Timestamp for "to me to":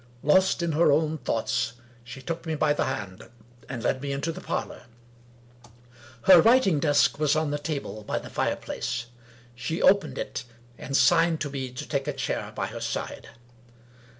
11.41-11.87